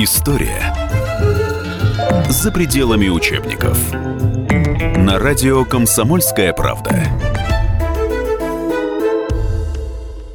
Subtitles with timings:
[0.00, 0.72] История
[2.28, 3.92] за пределами учебников.
[4.96, 7.02] На радио «Комсомольская правда».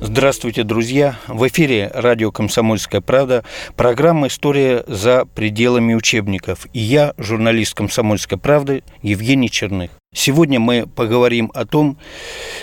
[0.02, 1.16] Здравствуйте, друзья!
[1.30, 3.46] В эфире радио «Комсомольская правда»
[3.78, 6.68] программа «История за пределами учебников».
[6.74, 9.92] И я, журналист «Комсомольской правды» Евгений Черных.
[10.14, 11.98] Сегодня мы поговорим о том,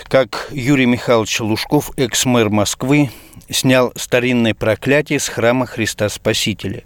[0.03, 3.09] как Юрий Михайлович Лужков, экс-мэр Москвы,
[3.49, 6.83] снял старинное проклятие с храма Христа Спасителя.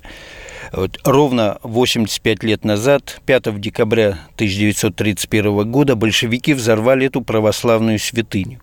[0.72, 8.60] Вот, ровно 85 лет назад, 5 декабря 1931 года, большевики взорвали эту православную святыню.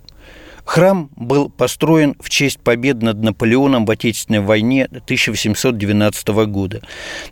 [0.64, 6.82] Храм был построен в честь побед над Наполеоном в Отечественной войне 1812 года.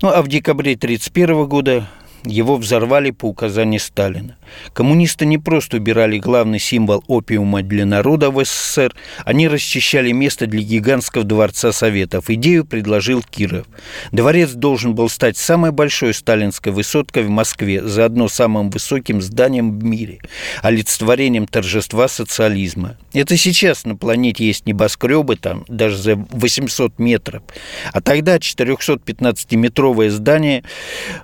[0.02, 1.88] Ну а в декабре 1931 года
[2.24, 4.36] его взорвали по указанию Сталина.
[4.72, 10.62] Коммунисты не просто убирали главный символ опиума для народа в СССР, они расчищали место для
[10.62, 12.30] гигантского дворца Советов.
[12.30, 13.66] Идею предложил Киров.
[14.12, 19.84] Дворец должен был стать самой большой сталинской высоткой в Москве, заодно самым высоким зданием в
[19.84, 20.18] мире,
[20.62, 22.96] олицетворением торжества социализма.
[23.12, 27.42] Это сейчас на планете есть небоскребы, там даже за 800 метров.
[27.92, 30.64] А тогда 415-метровое здание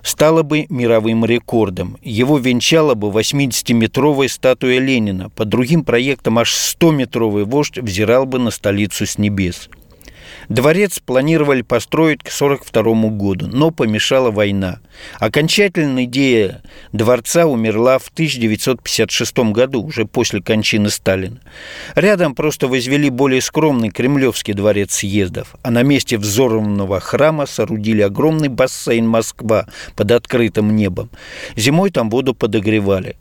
[0.01, 1.97] стало бы мировым мировым рекордом.
[2.01, 5.29] Его венчала бы 80-метровая статуя Ленина.
[5.29, 9.69] По другим проектам аж 100-метровый вождь взирал бы на столицу с небес.
[10.49, 14.79] Дворец планировали построить к 1942 году, но помешала война.
[15.19, 16.61] Окончательная идея
[16.93, 21.39] дворца умерла в 1956 году, уже после кончины Сталина.
[21.95, 28.47] Рядом просто возвели более скромный Кремлевский дворец съездов, а на месте взорванного храма соорудили огромный
[28.47, 31.09] бассейн Москва под открытым небом.
[31.57, 33.17] Зимой там воду подогревали.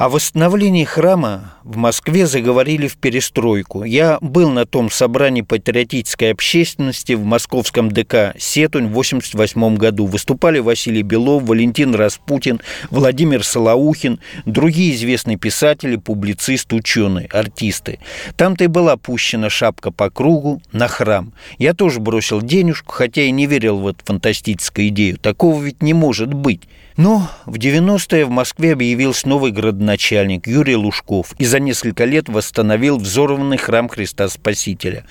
[0.00, 3.84] О восстановлении храма в Москве заговорили в перестройку.
[3.84, 10.06] Я был на том собрании патриотической общественности в московском ДК «Сетунь» в 1988 году.
[10.06, 17.98] Выступали Василий Белов, Валентин Распутин, Владимир Солоухин, другие известные писатели, публицисты, ученые, артисты.
[18.38, 21.34] Там-то и была пущена шапка по кругу на храм.
[21.58, 25.18] Я тоже бросил денежку, хотя и не верил в эту фантастическую идею.
[25.18, 26.62] Такого ведь не может быть.
[27.00, 32.98] Но в 90-е в Москве объявился новый городоначальник Юрий Лужков и за несколько лет восстановил
[32.98, 35.06] взорванный храм Христа Спасителя.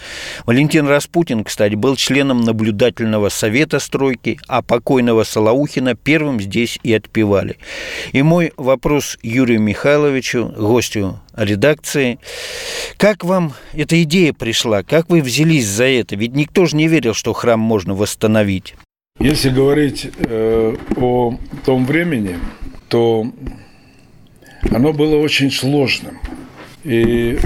[0.46, 7.58] Валентин Распутин, кстати, был членом наблюдательного совета стройки, а покойного Солоухина первым здесь и отпевали.
[8.12, 12.20] И мой вопрос Юрию Михайловичу, гостю редакции.
[12.98, 14.84] Как вам эта идея пришла?
[14.84, 16.16] Как вы взялись за это?
[16.16, 18.76] Ведь никто же не верил, что храм можно восстановить.
[19.20, 22.40] Если говорить э, о том времени,
[22.88, 23.28] то
[24.72, 26.20] оно было очень сложным.
[26.86, 27.38] И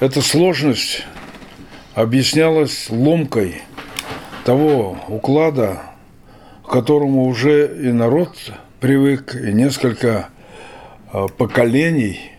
[0.00, 1.04] эта сложность
[1.94, 3.60] объяснялась ломкой
[4.46, 5.82] того уклада,
[6.64, 8.36] к которому уже и народ
[8.80, 10.30] привык, и несколько
[11.12, 12.30] э, поколений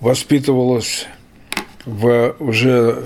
[0.00, 1.06] воспитывалось
[1.84, 3.04] в уже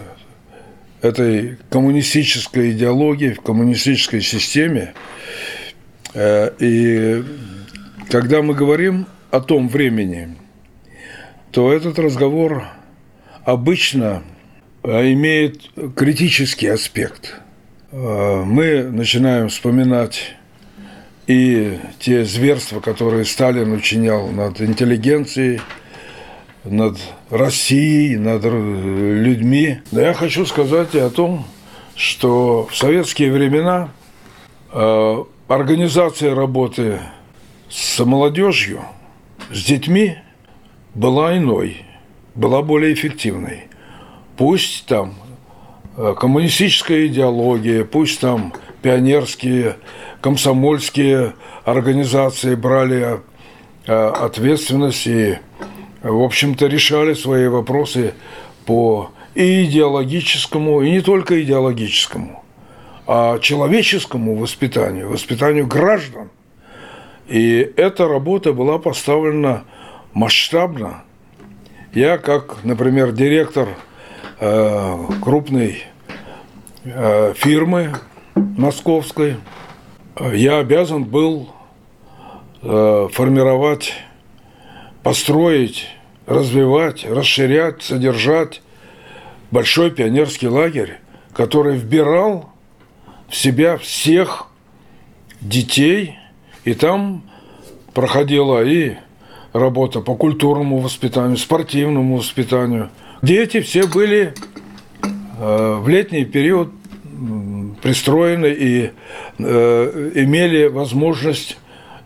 [1.06, 4.94] этой коммунистической идеологии, в коммунистической системе.
[6.14, 7.24] Э, и
[8.08, 10.36] когда мы говорим о том времени,
[11.50, 12.64] то этот разговор
[13.44, 14.22] обычно
[14.82, 15.62] э, имеет
[15.94, 17.34] критический аспект.
[17.92, 20.36] Э, мы начинаем вспоминать
[21.26, 25.60] и те зверства, которые Сталин учинял над интеллигенцией,
[26.70, 26.98] над
[27.30, 29.78] Россией, над людьми.
[29.92, 31.44] Но я хочу сказать и о том,
[31.94, 33.90] что в советские времена
[34.72, 37.00] э, организация работы
[37.68, 38.82] с молодежью,
[39.50, 40.16] с детьми
[40.94, 41.84] была иной,
[42.34, 43.64] была более эффективной.
[44.36, 45.14] Пусть там
[45.96, 48.52] э, коммунистическая идеология, пусть там
[48.82, 49.76] пионерские,
[50.20, 51.34] комсомольские
[51.64, 53.20] организации брали
[53.86, 55.38] э, ответственность и
[56.10, 58.14] в общем-то, решали свои вопросы
[58.64, 62.42] по и идеологическому, и не только идеологическому,
[63.06, 66.30] а человеческому воспитанию, воспитанию граждан.
[67.28, 69.64] И эта работа была поставлена
[70.14, 71.02] масштабно.
[71.92, 73.68] Я, как, например, директор
[74.40, 75.84] э, крупной
[76.84, 77.94] э, фирмы
[78.34, 79.36] московской,
[80.32, 81.50] я обязан был
[82.62, 83.92] э, формировать,
[85.02, 85.88] построить
[86.26, 88.62] развивать, расширять, содержать
[89.50, 90.98] большой пионерский лагерь,
[91.32, 92.50] который вбирал
[93.28, 94.48] в себя всех
[95.40, 96.18] детей,
[96.64, 97.22] и там
[97.94, 98.96] проходила и
[99.52, 102.90] работа по культурному воспитанию, спортивному воспитанию.
[103.22, 104.34] Дети все были
[105.38, 106.72] э, в летний период
[107.82, 108.90] пристроены и
[109.38, 111.56] э, имели возможность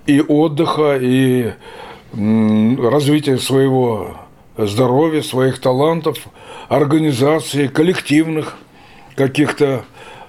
[0.06, 1.52] и отдыха, и
[2.12, 4.16] развития своего
[4.56, 6.18] здоровья, своих талантов,
[6.68, 8.56] организации, коллективных
[9.14, 9.84] каких-то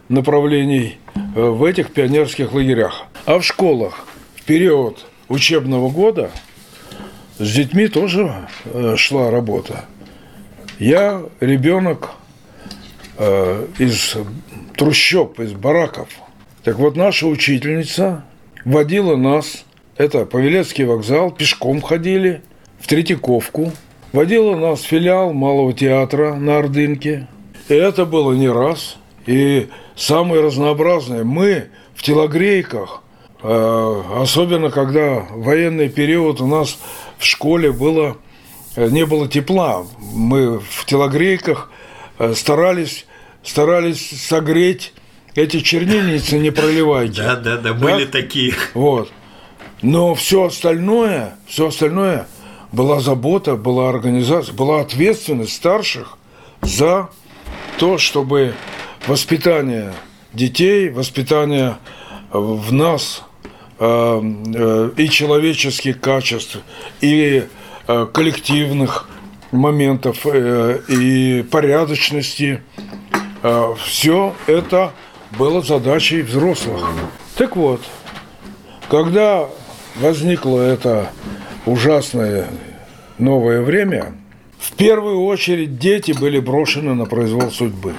[0.10, 3.06] направлений э, в этих пионерских лагерях.
[3.26, 4.06] А в школах
[4.36, 6.32] в период учебного года
[7.38, 9.86] с детьми тоже э, шла работа.
[10.80, 12.12] Я ребенок
[13.18, 14.18] э, из
[14.76, 16.10] трущоб, из бараков.
[16.64, 18.24] Так вот, наша учительница
[18.66, 19.64] водила нас,
[20.02, 22.42] это Павелецкий вокзал, пешком ходили,
[22.80, 23.72] в Третьяковку,
[24.12, 27.28] водила нас филиал Малого театра на Ордынке.
[27.70, 28.98] И это было не раз.
[29.28, 31.24] И самые разнообразные.
[31.24, 33.04] Мы в телогрейках,
[33.44, 36.80] э, особенно когда военный период у нас
[37.20, 38.18] в школе было,
[38.76, 39.86] э, не было тепла.
[40.00, 41.70] Мы в телогрейках
[42.18, 43.06] э, старались,
[43.44, 44.94] старались согреть
[45.36, 47.22] эти чернильницы не проливайте.
[47.22, 48.54] Да, да, да, были такие.
[48.74, 49.12] Вот.
[49.82, 52.28] Но все остальное, все остальное
[52.72, 56.18] была забота, была организация, была ответственность старших
[56.62, 57.10] за
[57.78, 58.54] то, чтобы
[59.08, 59.94] воспитание
[60.34, 61.78] детей, воспитание
[62.32, 63.24] в нас
[63.80, 64.22] э,
[64.56, 66.60] э, и человеческих качеств,
[67.02, 67.48] и
[67.88, 69.10] э, коллективных
[69.52, 72.64] моментов, и порядочности,
[73.84, 74.94] все это
[75.38, 76.90] было задачей взрослых.
[77.36, 77.82] Так вот,
[78.88, 79.50] когда
[79.96, 81.12] возникло это
[81.66, 82.48] ужасное
[83.18, 84.14] новое время,
[84.60, 87.96] в первую очередь дети были брошены на произвол судьбы.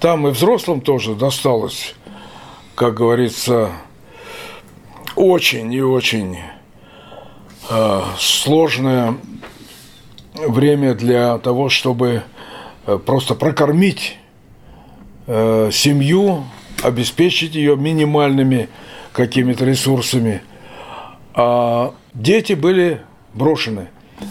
[0.00, 1.94] Там и взрослым тоже досталось,
[2.74, 3.70] как говорится,
[5.14, 6.38] очень и очень
[7.70, 9.16] э, сложное
[10.34, 12.22] время для того, чтобы
[12.86, 14.16] э, просто прокормить
[15.26, 16.44] э, семью,
[16.82, 18.68] обеспечить ее минимальными
[19.12, 20.42] какими-то ресурсами.
[21.34, 23.00] А дети были
[23.34, 23.88] брошены.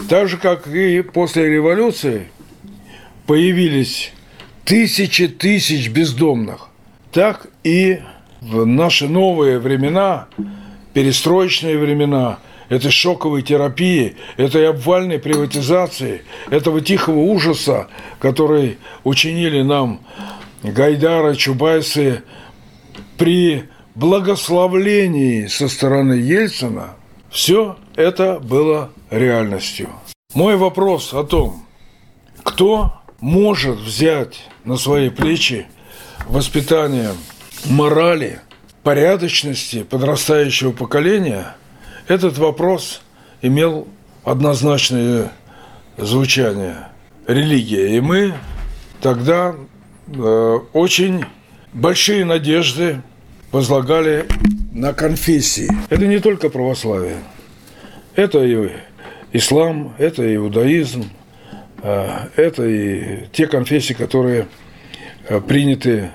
[0.10, 2.30] Так же, как и после революции
[3.26, 4.14] появились
[4.64, 6.70] тысячи тысяч бездомных,
[7.12, 8.00] так и
[8.42, 10.28] в наши новые времена,
[10.94, 12.40] перестроечные времена,
[12.70, 17.88] этой шоковой терапии, этой обвальной приватизации, этого тихого ужаса,
[18.20, 20.00] который учинили нам
[20.64, 22.24] Гайдара, Чубайсы
[23.18, 23.66] при
[23.96, 26.92] благословлении со стороны Ельцина,
[27.30, 29.90] все это было реальностью.
[30.34, 31.66] Мой вопрос о том,
[32.44, 35.68] кто может взять на свои плечи
[36.28, 37.12] воспитание
[37.66, 38.40] морали,
[38.84, 41.56] порядочности подрастающего поколения,
[42.08, 43.02] этот вопрос
[43.42, 43.88] имел
[44.24, 45.32] однозначное
[45.98, 46.88] звучание–
[47.28, 47.96] религия.
[47.96, 48.34] И мы
[49.02, 49.56] тогда
[50.14, 51.24] Э, очень
[51.74, 53.02] большие надежды
[53.52, 54.26] возлагали
[54.72, 55.70] на конфессии.
[55.90, 57.18] Это не только православие.
[58.16, 58.72] Это и
[59.34, 61.10] ислам, это и иудаизм,
[61.84, 64.48] э, это и те конфессии, которые
[65.28, 66.12] э, приняты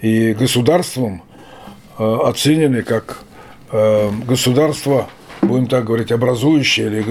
[0.00, 1.22] и государством,
[1.98, 3.24] оценены как
[3.70, 5.10] государство,
[5.42, 7.04] будем так говорить, образующие или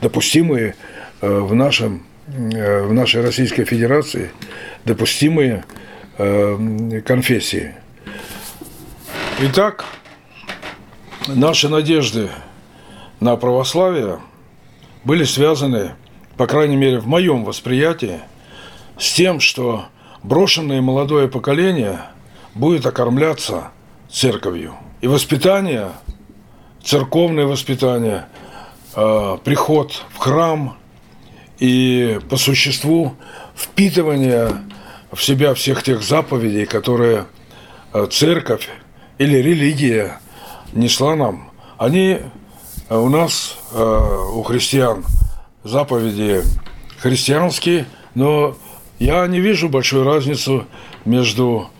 [0.00, 0.74] допустимые
[1.20, 4.30] в нашем в нашей Российской Федерации
[4.86, 5.64] допустимые
[6.16, 7.74] конфессии.
[9.40, 9.84] Итак,
[11.26, 12.28] наши надежды
[13.20, 14.20] на православие
[15.04, 15.94] были связаны,
[16.36, 18.20] по крайней мере, в моем восприятии,
[18.98, 19.86] с тем, что
[20.22, 22.00] брошенное молодое поколение
[22.54, 23.70] будет окормляться
[24.10, 24.74] церковью.
[25.00, 25.88] И воспитание,
[26.84, 28.26] церковное воспитание,
[28.94, 30.76] э, приход в храм–
[31.60, 33.14] и по существу
[33.54, 34.50] впитывание
[35.12, 37.26] в себя всех тех заповедей, которые
[37.92, 38.68] э, церковь
[39.20, 40.18] или религия
[40.72, 42.18] несла нам, они
[42.88, 45.04] э, у нас, э, у христиан,
[45.62, 46.42] заповеди
[46.98, 47.86] христианские,
[48.16, 48.56] но
[48.98, 50.64] я не вижу большой разницы
[51.04, 51.70] между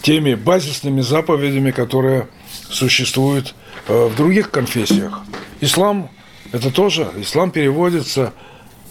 [0.00, 2.28] теми базисными заповедями, которые
[2.70, 3.54] существуют
[3.86, 5.20] в других конфессиях.
[5.60, 6.08] Ислам–
[6.52, 8.32] это тоже, ислам переводится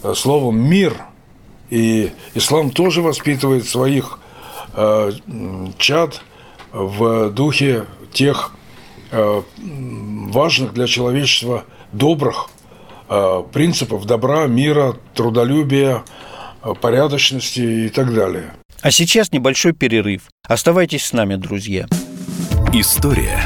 [0.03, 0.97] Э, словом «мир».
[1.69, 4.19] И ислам тоже воспитывает своих
[4.73, 5.11] э,
[5.77, 6.21] чад
[6.73, 8.51] в духе тех
[9.11, 12.49] э, важных для человечества добрых
[13.07, 16.03] э, принципов добра, мира, трудолюбия,
[16.63, 18.53] э, порядочности и так далее.
[18.81, 20.23] А сейчас небольшой перерыв.
[20.47, 21.87] Оставайтесь с нами, друзья.
[22.73, 23.39] История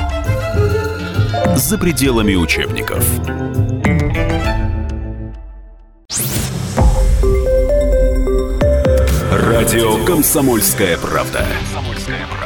[1.55, 3.05] за пределами учебников.
[9.31, 11.46] Радио «Комсомольская правда».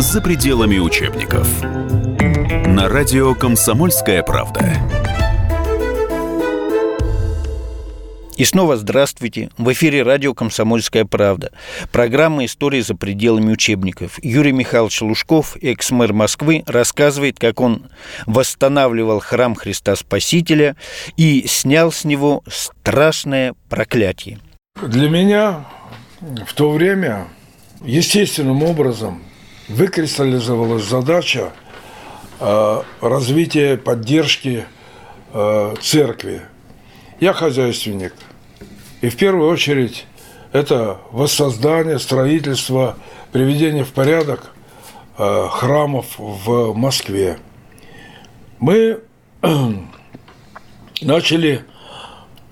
[0.00, 1.62] за пределами учебников.
[1.62, 4.64] На радио «Комсомольская правда».
[8.36, 9.50] И снова здравствуйте.
[9.58, 11.52] В эфире радио «Комсомольская правда».
[11.92, 14.18] Программа «История за пределами учебников».
[14.22, 17.90] Юрий Михайлович Лужков, экс-мэр Москвы, рассказывает, как он
[18.24, 20.76] восстанавливал храм Христа Спасителя
[21.18, 24.38] и снял с него страшное проклятие.
[24.80, 25.66] Для меня
[26.46, 27.28] в то время
[27.84, 29.22] естественным образом
[29.70, 31.52] выкристаллизовалась задача
[32.40, 34.66] э, развития поддержки
[35.32, 36.42] э, церкви.
[37.20, 38.14] Я хозяйственник.
[39.00, 40.06] И в первую очередь
[40.52, 42.96] это воссоздание, строительство,
[43.30, 44.52] приведение в порядок
[45.16, 47.38] э, храмов в Москве.
[48.58, 49.00] Мы
[51.00, 51.64] начали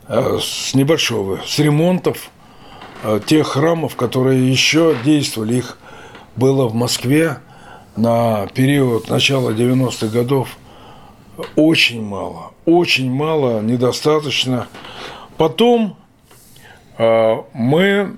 [0.08, 2.30] с небольшого, с ремонтов
[3.26, 5.56] тех храмов, которые еще действовали.
[5.56, 5.76] Их
[6.38, 7.38] было в Москве
[7.96, 10.56] на период начала 90-х годов
[11.56, 14.68] очень мало, очень мало, недостаточно.
[15.36, 15.96] Потом
[16.96, 18.16] э, мы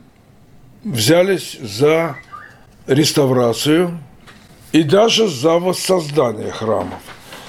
[0.85, 2.17] взялись за
[2.87, 3.99] реставрацию
[4.73, 7.00] и даже за воссоздание храмов.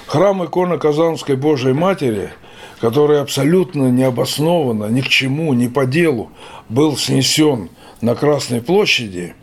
[0.08, 2.32] Храм иконы Казанской Божией Матери,
[2.80, 6.32] который абсолютно необоснованно, ни к чему, ни по делу
[6.68, 7.70] был снесен
[8.01, 9.36] на Красной площади–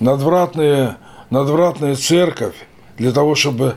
[0.00, 0.98] надвратная,
[1.30, 2.54] надвратная церковь
[2.96, 3.76] для того, чтобы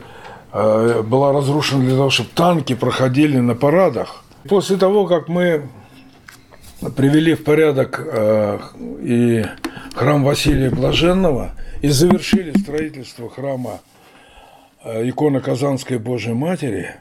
[0.52, 4.24] э, была разрушена для того, чтобы танки проходили на парадах.
[4.48, 5.68] После того, как мы
[6.96, 8.58] привели в порядок э,
[9.00, 9.44] и
[9.94, 13.80] храм Василия Блаженного и завершили строительство храма
[14.84, 16.94] э, иконы Казанской Божьей Матери,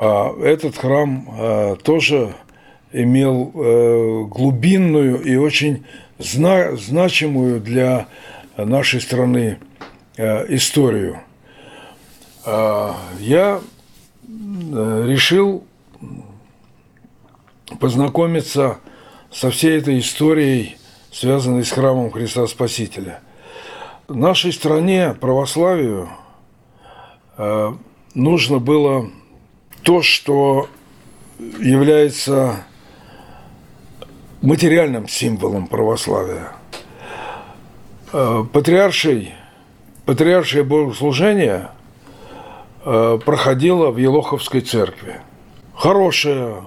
[0.00, 2.32] этот храм тоже
[2.92, 5.84] имел глубинную и очень
[6.18, 8.08] зна значимую для
[8.56, 9.58] нашей страны
[10.16, 11.20] э, историю.
[12.44, 15.64] А, я э, решил
[17.80, 18.78] познакомиться
[19.30, 20.76] со всей этой историей,
[21.12, 23.20] связанной с храмом Христа Спасителя.
[24.08, 26.08] В нашей стране православию
[27.36, 27.72] э,
[28.14, 29.10] нужно было
[29.82, 30.68] то, что
[31.38, 32.64] является
[34.42, 36.52] материальным символом православия.
[38.12, 39.34] Э, патриаршей,
[40.06, 41.70] патриаршее богослужение
[42.84, 45.20] э, проходило в Елоховской церкви.
[45.74, 46.64] Хорошее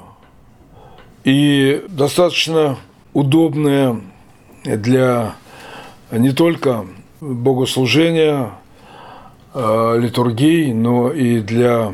[1.23, 2.77] и достаточно
[3.13, 4.01] удобное
[4.63, 5.35] для
[6.11, 6.85] не только
[7.19, 8.51] богослужения,
[9.53, 11.93] э, литургий, но и для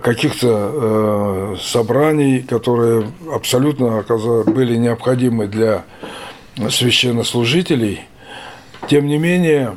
[0.00, 4.04] каких-то э, собраний, которые абсолютно
[4.46, 5.84] были необходимы для
[6.70, 8.00] священнослужителей,
[8.88, 9.76] тем не менее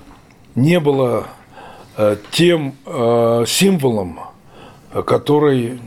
[0.56, 1.28] не было
[1.98, 4.20] э, тем э, символом,
[5.06, 5.80] который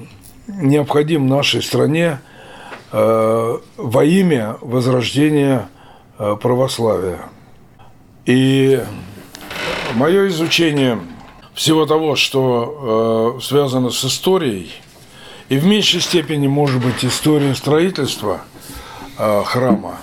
[0.47, 2.21] необходим нашей стране
[2.93, 5.69] э, во имя возрождения
[6.19, 7.21] э, православия.
[8.27, 8.81] И
[9.95, 11.01] мое изучение
[11.61, 14.73] всего того, что э, связано с историей,
[15.50, 18.40] и в меньшей степени, может быть, история строительства
[19.19, 19.99] э, храма.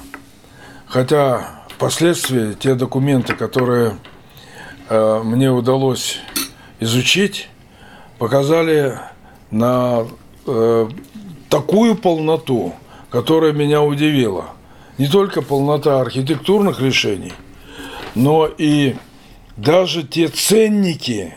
[0.86, 3.98] Хотя впоследствии те документы, которые
[4.88, 6.20] э, мне удалось
[6.80, 7.50] изучить,
[8.20, 9.00] показали
[9.50, 10.06] на
[10.46, 10.90] э,
[11.50, 12.76] такую полноту,
[13.10, 14.46] которая меня удивила.
[15.00, 17.34] Не только полнота архитектурных решений,
[18.14, 18.96] но и
[19.56, 21.34] даже те ценники,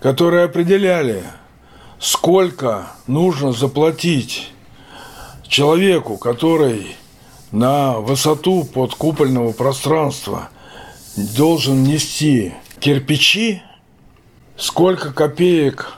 [0.00, 1.22] которые определяли,
[1.98, 4.52] сколько нужно заплатить
[5.48, 6.96] человеку, который
[7.52, 10.48] на высоту подкупольного пространства
[11.16, 13.62] должен нести кирпичи,
[14.56, 15.94] сколько копеек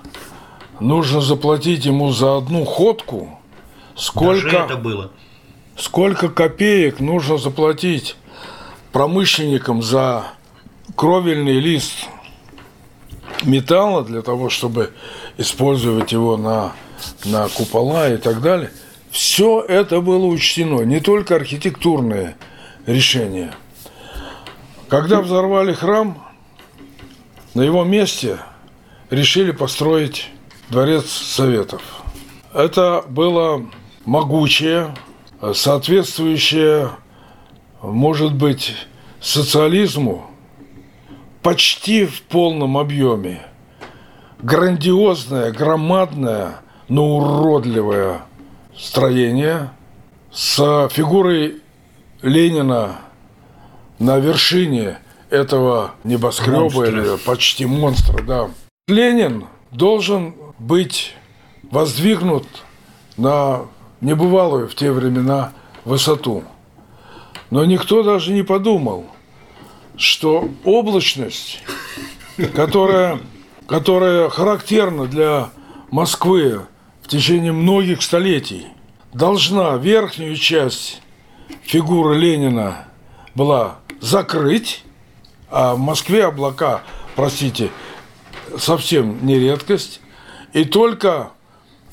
[0.81, 3.39] нужно заплатить ему за одну ходку,
[3.97, 5.11] сколько, Даже это было.
[5.77, 8.17] сколько копеек нужно заплатить
[8.93, 10.27] промышленникам за
[10.95, 12.07] кровельный лист
[13.45, 14.93] металла для того, чтобы
[15.37, 16.73] использовать его на,
[17.25, 18.71] на купола и так далее.
[19.11, 22.37] Все это было учтено, не только архитектурные
[22.87, 23.55] решения.
[24.89, 26.23] Когда взорвали храм,
[27.55, 28.39] на его месте
[29.11, 30.31] решили построить
[30.71, 31.83] дворец Советов.
[32.53, 33.67] Это было
[34.05, 34.95] могучее,
[35.55, 36.91] соответствующее,
[37.83, 38.75] может быть,
[39.21, 40.28] социализму
[41.49, 43.41] почти в полном объеме.
[44.43, 46.57] Грандиозное, громадное,
[46.91, 48.21] но уродливое
[48.77, 49.71] строение
[50.31, 51.63] с фигурой
[52.21, 52.97] Ленина
[53.99, 54.99] на вершине
[55.31, 56.87] этого небоскреба монстра.
[56.87, 58.51] или почти монстра, да.
[58.87, 61.15] Ленин должен быть
[61.71, 62.47] воздвигнут
[63.17, 63.63] на
[64.03, 65.53] небывалую в те времена
[65.87, 66.45] высоту.
[67.49, 69.07] Но никто даже не подумал,
[69.99, 71.63] что облачность,
[72.55, 73.21] которая,
[73.67, 75.51] которая характерна для
[75.91, 76.63] Москвы
[77.03, 78.67] в течение многих столетий,
[79.13, 81.03] должна верхнюю часть
[81.63, 82.87] фигуры Ленина
[83.35, 84.85] была закрыть,
[85.51, 86.83] а в Москве облака,
[87.17, 87.71] простите,
[88.57, 90.01] совсем не редкость,
[90.53, 91.31] и только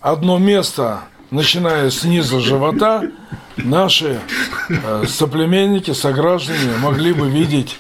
[0.01, 1.01] одно место,
[1.35, 3.11] начиная с низа живота,
[3.57, 4.21] наши
[4.69, 7.77] э, соплеменники, сограждане могли бы видеть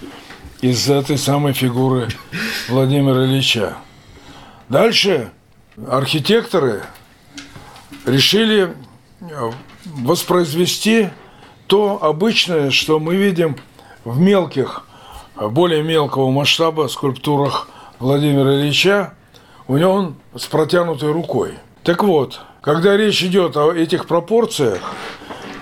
[0.61, 2.09] из этой самой фигуры
[2.67, 3.77] Владимира Ильича.
[4.67, 5.31] Дальше
[5.89, 6.83] архитекторы
[8.05, 8.73] решили
[9.21, 9.51] э,
[9.85, 11.09] воспроизвести
[11.67, 13.55] то обычное, что мы видим
[14.03, 14.85] в мелких,
[15.35, 17.69] более мелкого масштаба скульптурах
[17.99, 19.13] Владимира Ильича,
[19.67, 21.53] у него он с протянутой рукой.
[21.83, 24.81] Так вот, когда речь идет о этих пропорциях,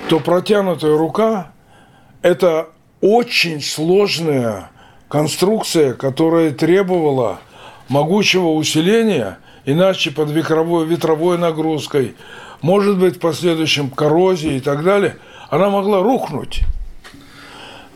[0.07, 1.51] то протянутая рука–
[2.21, 2.69] это
[3.01, 4.71] очень сложная
[5.09, 7.41] конструкция, которая требовала
[7.89, 12.15] могучего усиления, иначе под ветровой, ветровой нагрузкой,
[12.61, 15.17] может быть, в последующем коррозии и так далее,
[15.49, 16.61] она могла рухнуть.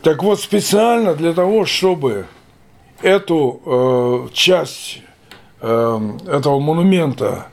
[0.04, 2.26] Так вот, специально для того, чтобы
[3.02, 5.00] эту э, часть
[5.62, 7.48] э, этого монумента,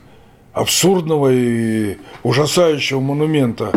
[0.55, 3.71] абсурдного и ужасающего монумента,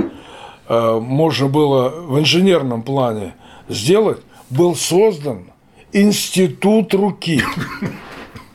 [0.69, 3.35] э, можно было в инженерном плане
[3.69, 5.51] сделать, был создан
[5.93, 7.43] институт руки.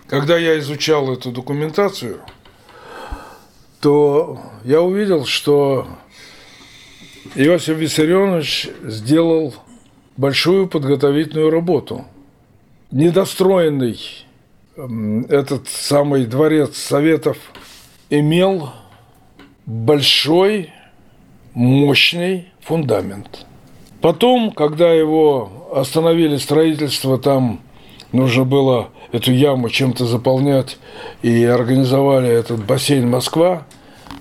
[0.07, 2.21] Когда я изучал эту документацию,
[3.81, 5.86] то я увидел, что
[7.36, 9.53] Иосиф Виссарионович сделал
[10.15, 12.05] большую подготовительную работу.
[12.89, 13.99] Недостроенный
[15.27, 17.38] этот самый дворец Советов
[18.19, 18.69] имел
[19.65, 20.69] большой,
[21.56, 23.45] мощный фундамент.
[24.02, 27.60] Потом, когда его остановили строительство, там
[28.12, 30.78] нужно было эту яму чем-то заполнять,
[31.21, 33.65] и организовали этот бассейн Москва,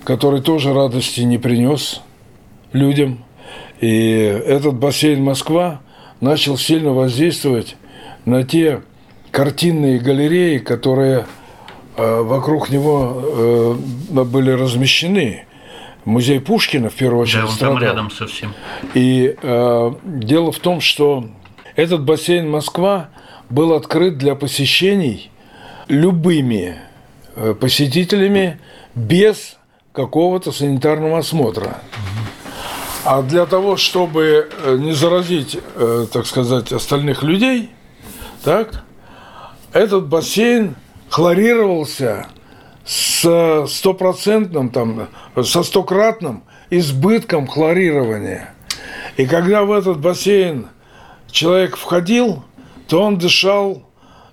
[0.03, 2.01] который тоже радости не принес
[2.71, 3.23] людям.
[3.79, 5.81] И этот бассейн Москва
[6.19, 7.75] начал сильно воздействовать
[8.25, 8.81] на те
[9.31, 11.25] картинные галереи, которые
[11.97, 13.77] вокруг него
[14.09, 15.45] э, были размещены.
[16.05, 17.75] Музей Пушкина, в первую очередь, да, он страдал.
[17.77, 18.53] там рядом совсем.
[18.93, 21.25] И э, дело в том, что
[21.75, 23.09] этот бассейн Москва
[23.49, 25.31] был открыт для посещений
[25.87, 26.77] любыми
[27.35, 28.59] э, посетителями
[28.95, 29.57] без
[29.93, 31.77] какого-то санитарного осмотра.
[33.05, 35.57] А для того, чтобы э, не заразить,
[36.11, 37.69] так сказать, остальных людей,
[38.43, 38.83] так,
[39.71, 40.75] этот бассейн
[41.13, 42.25] хлорировался
[42.83, 45.09] с стопроцентным, там,
[45.43, 48.55] со стократным избытком хлорирования.
[49.17, 50.69] И когда в этот бассейн
[51.29, 52.43] человек входил,
[52.87, 53.83] то он дышал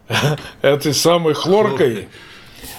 [0.62, 2.08] этой самой хлоркой.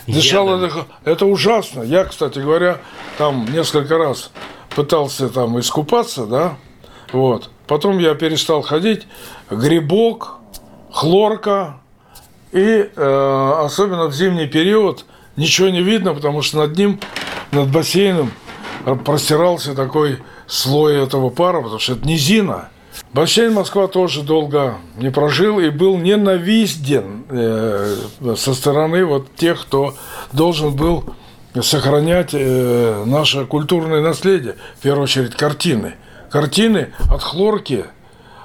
[0.08, 1.84] Дышал это, это ужасно.
[1.84, 2.80] Я, кстати говоря,
[3.20, 4.32] там несколько раз
[4.76, 6.58] пытался там искупаться, да,
[7.12, 7.52] вот.
[7.68, 9.06] Потом я перестал ходить.
[9.52, 10.40] Грибок,
[10.92, 11.81] хлорка,
[12.52, 17.00] и э, особенно в зимний период ничего не видно, потому что над ним,
[17.52, 18.32] над бассейном
[19.06, 22.70] простирался такой слой этого пара, потому что это низина.
[23.14, 27.96] Бассейн Москва тоже долго не прожил и был ненавистен э,
[28.36, 29.96] со стороны вот тех, кто
[30.34, 31.06] должен был
[31.62, 35.96] сохранять э, наше культурное наследие, в первую очередь картины.
[36.30, 37.86] Картины от хлорки,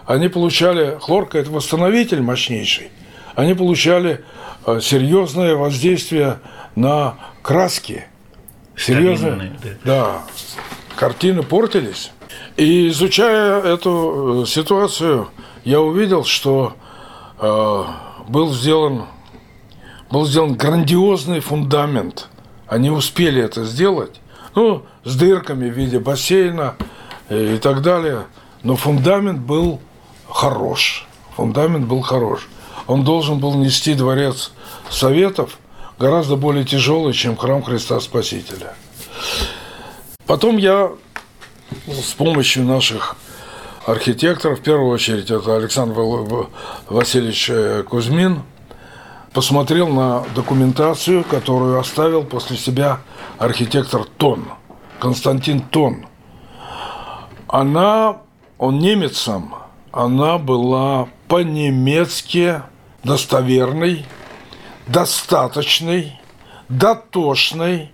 [0.06, 2.90] они получали, хлорка– это восстановитель мощнейший,
[3.36, 4.24] они получали
[4.66, 6.40] э, серьезное воздействие
[6.74, 8.06] на краски.
[8.76, 9.52] Серьезно?
[9.84, 10.22] Да.
[10.96, 12.10] Картины портились.
[12.56, 15.28] И изучая эту э, ситуацию,
[15.64, 16.76] я увидел, что
[17.38, 17.84] э,
[18.26, 19.04] был сделан
[20.10, 22.28] был сделан грандиозный фундамент.
[22.68, 24.20] Они успели это сделать,
[24.54, 26.76] ну, с дырками в виде бассейна
[27.28, 28.26] и так далее.
[28.62, 29.80] Но фундамент был
[30.28, 31.08] хорош.
[31.34, 32.46] Фундамент был хорош.
[32.86, 34.52] Он должен был нести дворец
[34.90, 35.58] Советов
[35.98, 38.74] гораздо более тяжелый, чем храм Христа Спасителя.
[40.26, 40.92] Потом я
[41.86, 43.16] с помощью наших
[43.86, 45.94] архитекторов, в первую очередь это Александр
[46.88, 48.42] Васильевич э, Кузьмин,
[49.32, 53.00] посмотрел на документацию, которую оставил после себя
[53.38, 54.48] архитектор Тон,
[54.98, 56.06] Константин Тон.
[57.46, 58.18] Она,
[58.58, 59.54] он немец сам,
[59.92, 62.62] она была по-немецки
[63.06, 64.04] достоверной,
[64.86, 66.20] достаточной,
[66.68, 67.90] дотошной,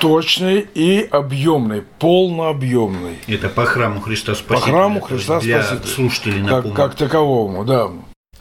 [0.00, 3.18] точной и объемной, полнообъемной.
[3.28, 4.60] Это по храму Христа Спасителя.
[4.60, 5.94] По храму Христа для Спасителя.
[5.94, 7.88] слушателей как, как таковому, да.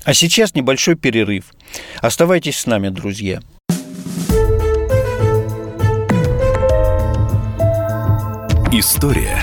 [0.03, 1.45] А сейчас небольшой перерыв.
[2.01, 3.39] Оставайтесь с нами, друзья.
[8.71, 9.39] История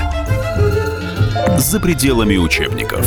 [1.56, 3.06] за пределами учебников.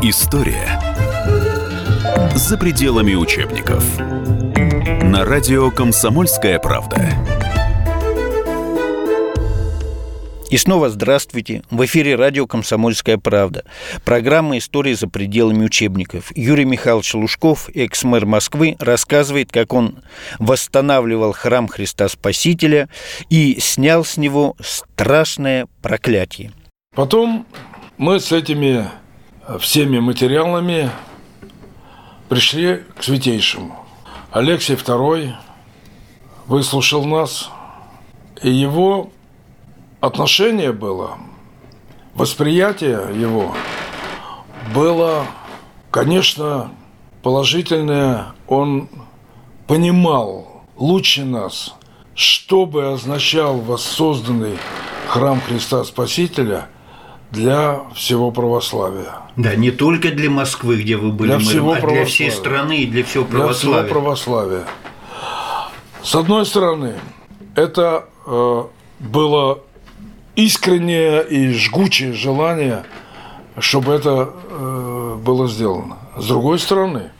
[0.00, 0.80] История
[2.36, 3.98] за пределами учебников.
[5.02, 7.08] На радио «Комсомольская правда».
[10.50, 11.64] И снова здравствуйте.
[11.72, 13.64] В эфире радио «Комсомольская правда».
[14.04, 16.30] Программа «История за пределами учебников».
[16.36, 19.98] Юрий Михайлович Лужков, экс-мэр Москвы, рассказывает, как он
[20.38, 22.88] восстанавливал храм Христа Спасителя
[23.30, 26.52] и снял с него страшное проклятие.
[26.94, 27.46] Потом
[27.96, 28.86] мы с этими
[29.56, 30.90] всеми материалами
[32.28, 33.86] пришли к Святейшему.
[34.30, 35.34] Алексей II
[36.46, 37.50] выслушал нас,
[38.42, 39.10] и его
[40.00, 41.16] отношение было,
[42.14, 43.54] восприятие его
[44.74, 45.24] было,
[45.90, 46.70] конечно,
[47.22, 48.34] положительное.
[48.46, 48.88] Он
[49.66, 51.74] понимал лучше нас,
[52.14, 54.58] что бы означал воссозданный
[55.08, 56.68] храм Христа Спасителя–
[57.30, 59.16] для всего православия.
[59.36, 62.86] Да, не только для Москвы, где вы были, для всего а для всей страны и
[62.86, 63.82] для всего православия.
[63.82, 64.64] Для всего православия.
[66.02, 66.94] С одной стороны,
[67.54, 68.64] это э,
[69.00, 69.60] было
[70.36, 72.84] искреннее и жгучее желание,
[73.58, 75.98] чтобы это э, было сделано.
[76.16, 77.10] С другой стороны,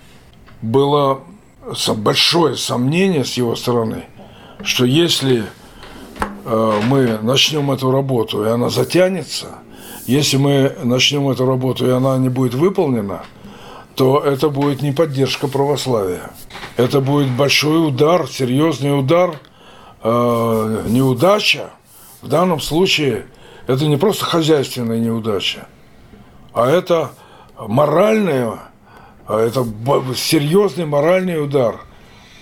[0.62, 1.20] было
[1.96, 4.04] большое сомнение с его стороны,
[4.62, 5.44] что если
[6.44, 9.58] э, мы начнем эту работу, и она затянется–
[10.08, 13.24] если мы начнем эту работу, и она не будет выполнена,
[13.94, 16.30] то это будет не поддержка православия.
[16.78, 19.38] Это будет большой удар, серьезный удар,
[20.02, 21.70] э, неудача.
[22.22, 23.26] В данном случае
[23.66, 25.68] это не просто хозяйственная неудача,
[26.54, 27.10] а это
[27.58, 28.60] моральная,
[29.26, 29.66] а это
[30.16, 31.82] серьезный моральный удар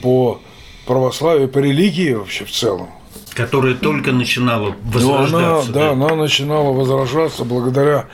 [0.02, 0.40] по
[0.86, 2.90] православию, по религии вообще в целом
[3.36, 5.36] которая только начинала возрождаться.
[5.36, 8.06] Ну, она, да, да, она начинала возрождаться благодаря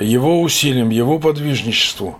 [0.00, 2.18] его усилиям, его подвижничеству.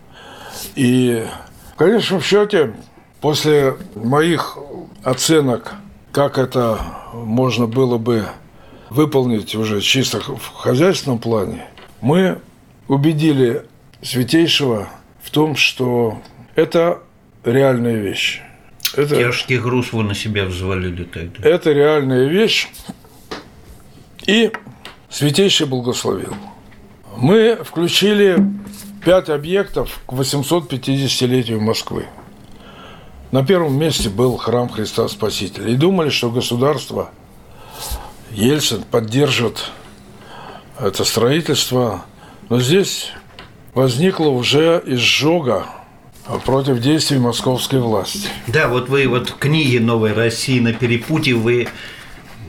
[0.76, 1.26] И
[1.72, 2.72] в конечном счете,
[3.20, 4.56] после моих
[5.02, 5.74] оценок,
[6.12, 6.78] как это
[7.12, 8.24] можно было бы
[8.88, 11.66] выполнить уже чисто в хозяйственном плане,
[12.00, 12.38] мы
[12.86, 13.66] убедили
[14.00, 14.88] Святейшего
[15.22, 16.18] в том, что
[16.54, 17.00] это
[17.44, 18.42] реальная вещь.
[18.96, 21.48] Это, Тяжкий груз вы на себя взвалили тогда.
[21.48, 22.68] Это реальная вещь.
[24.26, 24.52] И
[25.10, 26.34] Святейший благословил.
[27.16, 28.38] Мы включили
[29.04, 32.06] пять объектов к 850-летию Москвы.
[33.30, 35.68] На первом месте был храм Христа Спасителя.
[35.68, 37.10] И думали, что государство,
[38.32, 39.70] Ельцин поддержит
[40.80, 42.04] это строительство.
[42.48, 43.12] Но здесь
[43.74, 45.66] возникла уже изжога
[46.44, 48.28] против действий московской власти.
[48.46, 51.68] Да, вот вы вот в книге «Новой России на перепутье» вы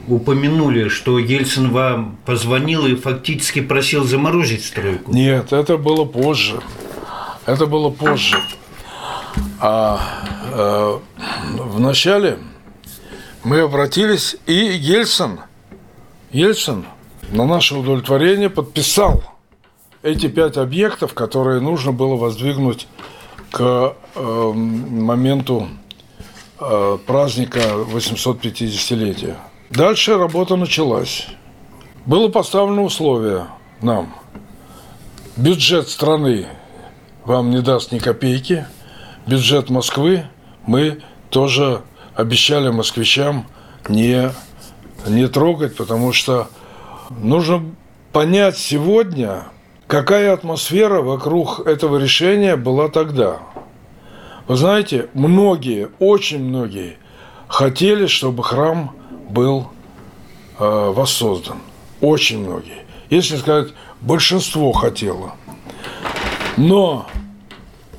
[0.08, 5.12] упомянули, что Ельцин вам позвонил и фактически просил заморозить стройку.
[5.12, 6.60] Нет, это было позже.
[7.44, 8.40] Это было позже.
[9.60, 10.00] А
[10.52, 10.98] э,
[11.58, 12.38] вначале
[13.42, 15.40] мы обратились, и Ельцин,
[16.30, 16.86] Ельцин
[17.30, 19.22] на наше удовлетворение подписал
[20.02, 22.86] эти пять объектов, которые нужно было воздвигнуть
[23.50, 25.68] к э, моменту
[26.60, 27.60] э, праздника
[27.92, 29.36] 850-летия.
[29.70, 31.26] Дальше работа началась.
[32.06, 33.46] было поставлено условие
[33.82, 34.14] нам.
[35.36, 36.46] Бюджет страны
[37.24, 38.66] вам не даст ни копейки.
[39.26, 40.24] Бюджет Москвы
[40.66, 41.82] мы тоже
[42.14, 43.46] обещали москвичам
[43.88, 44.30] не,
[45.06, 46.48] не трогать, потому что
[47.10, 47.64] нужно
[48.12, 49.48] понять сегодня,
[49.86, 53.38] какая атмосфера вокруг этого решения была тогда.
[54.48, 56.96] Вы знаете, многие, очень многие
[57.48, 58.94] хотели, чтобы храм
[59.28, 59.68] был
[60.58, 61.58] э, воссоздан.
[62.00, 62.84] Очень многие.
[63.10, 65.34] Если сказать, большинство хотело.
[66.56, 67.06] Но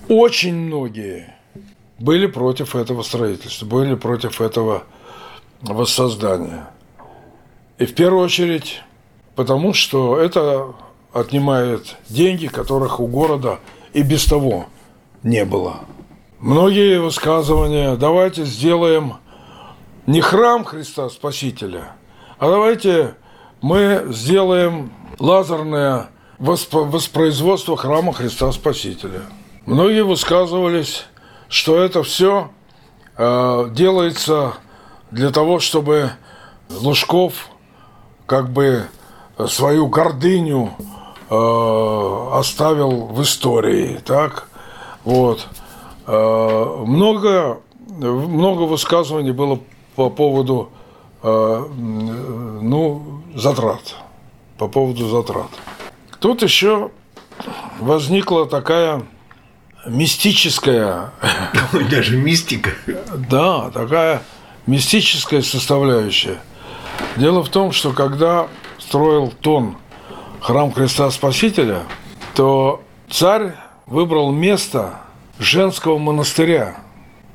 [0.07, 1.33] очень многие
[1.99, 4.83] были против этого строительства, были против этого
[5.61, 6.69] воссоздания.
[7.77, 8.81] И в первую очередь
[9.35, 10.73] потому, что это
[11.13, 13.59] отнимает деньги, которых у города
[13.93, 14.67] и без того
[15.23, 15.81] не было.
[16.39, 19.15] Многие высказывания «давайте сделаем
[20.05, 21.93] не храм Христа Спасителя,
[22.37, 23.15] а давайте
[23.61, 29.23] мы сделаем лазерное воспроизводство храма Христа Спасителя».
[29.65, 31.05] Многие высказывались,
[31.49, 32.51] что это все
[33.17, 34.53] э, делается
[35.11, 36.11] для того, чтобы
[36.69, 37.49] Лужков
[38.25, 38.85] как бы
[39.45, 40.71] свою гордыню
[41.29, 44.47] э, оставил в истории, так?
[45.03, 45.47] Вот.
[46.07, 49.59] Э, много, много высказываний было
[49.95, 50.69] по поводу
[51.21, 53.95] э, ну, затрат.
[54.57, 55.49] По поводу затрат.
[56.19, 56.89] Тут еще
[57.79, 59.03] возникла такая
[59.85, 61.11] мистическая...
[61.91, 62.71] Даже мистика.
[63.29, 64.23] Да, такая
[64.65, 66.39] мистическая составляющая.
[67.15, 68.47] Дело в том, что когда
[68.87, 69.75] строил Тон
[70.39, 71.83] храм Христа Спасителя,
[72.35, 73.53] то царь
[73.85, 75.01] выбрал место
[75.39, 76.77] женского монастыря.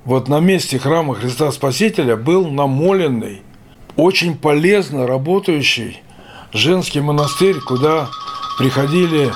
[0.06, 3.42] Вот на месте храма Христа Спасителя был намоленный,
[3.96, 6.02] очень полезно работающий
[6.54, 8.08] женский монастырь, куда
[8.58, 9.30] приходили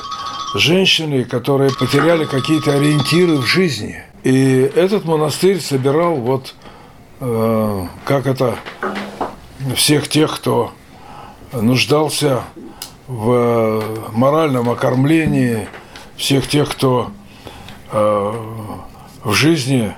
[0.55, 4.03] женщины, которые потеряли какие-то ориентиры в жизни.
[4.25, 6.55] И этот монастырь собирал вот,
[7.21, 8.57] э, как это,
[9.75, 10.73] всех тех, кто
[11.61, 12.43] нуждался
[13.07, 15.69] в моральном окормлении,
[16.17, 17.11] всех тех, кто
[17.93, 18.33] э,
[19.23, 19.95] в жизни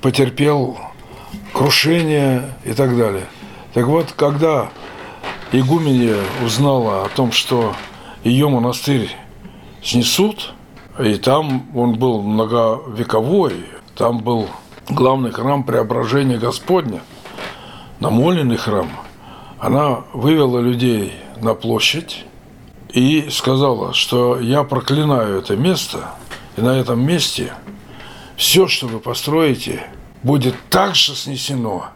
[0.00, 0.76] потерпел
[1.52, 3.26] крушение и так далее.
[3.72, 4.70] Так вот, когда
[5.52, 7.74] игуменья узнала о том, что
[8.24, 9.10] ее монастырь
[9.82, 10.52] снесут,
[10.98, 14.48] и там он был многовековой, там был
[14.88, 17.00] главный храм Преображения Господня,
[18.00, 18.90] намоленный храм.
[19.58, 22.24] Она вывела людей на площадь
[22.90, 26.14] и сказала, что я проклинаю это место,
[26.56, 27.54] и на этом месте
[28.36, 29.86] все, что вы построите,
[30.22, 31.86] будет так же снесено,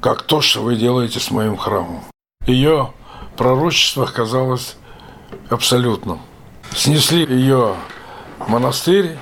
[0.00, 2.02] как то, что вы делаете с моим храмом.
[2.46, 2.92] Ее
[3.36, 4.76] пророчество оказалось
[5.48, 6.20] абсолютным.
[6.74, 7.74] Снесли ее
[8.48, 9.16] монастырь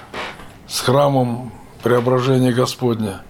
[0.66, 3.22] с храмом Преображения Господня,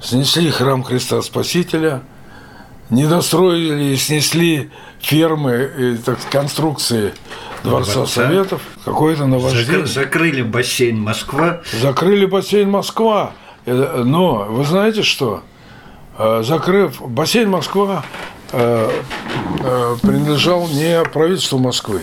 [0.00, 2.02] снесли храм Христа Спасителя,
[2.90, 4.70] не достроили и снесли
[5.00, 7.12] фермы и так, конструкции
[7.62, 8.22] Дворца Дворца.
[8.22, 9.86] Советов, какое-то наваждение.
[9.86, 11.62] Закрыли бассейн Москва.
[11.72, 13.32] Закрыли бассейн Москва.
[13.66, 15.42] Э, но вы знаете что?
[16.18, 18.04] Э, закрыв бассейн Москва
[18.52, 18.90] э,
[20.02, 22.02] принадлежал не правительству Москвы,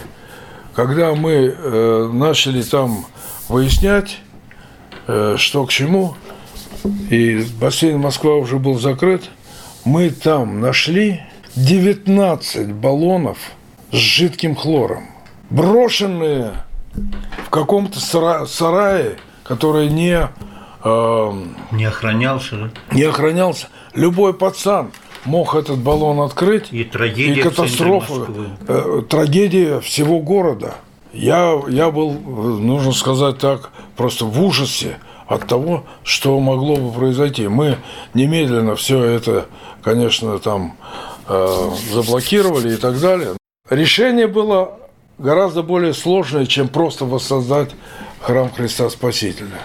[0.74, 3.06] когда мы э, начали там
[3.48, 4.20] выяснять,
[5.08, 6.16] э, что к чему,
[7.10, 9.30] и бассейн Москва уже был закрыт,
[9.86, 11.22] мы там нашли
[11.56, 13.38] 19 баллонов
[13.92, 15.06] с жидким хлором,
[15.50, 16.54] брошенные
[17.46, 20.30] в каком-то сарае, который не...
[20.84, 21.34] Э,
[21.72, 22.72] не охранялся, да?
[22.96, 23.68] Не охранялся.
[23.94, 24.92] Любой пацан–
[25.26, 26.68] мог этот баллон открыть.
[26.72, 28.28] И трагедия и катастрофа,
[28.68, 30.76] э, трагедия всего города.
[31.14, 34.98] Я, я был, нужно сказать так, просто в ужасе
[35.32, 37.48] от того, что могло бы произойти.
[37.48, 37.78] Мы
[38.14, 39.46] немедленно все это,
[39.82, 40.76] конечно, там
[41.26, 43.38] э, заблокировали и так далее.
[43.70, 44.78] Решение было
[45.18, 47.70] гораздо более сложное, чем просто воссоздать
[48.20, 49.62] храм Христа Спасителя.